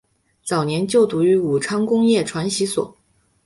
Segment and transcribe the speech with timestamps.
[0.43, 2.97] 早年就读于武昌工业传习所。